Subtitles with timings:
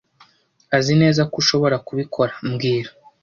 [0.77, 2.89] Azineza ko ushobora kubikora mbwira